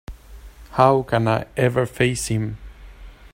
[0.71, 2.57] How can I ever face him?